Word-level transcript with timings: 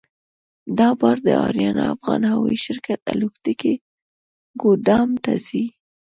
دا 0.79 0.89
بار 0.99 1.17
د 1.27 1.29
اریانا 1.47 1.83
افغان 1.95 2.21
هوایي 2.31 2.59
شرکت 2.65 2.99
الوتکې 3.11 3.73
ګودام 4.61 5.09
ته 5.23 5.33
ځي. 5.47 5.63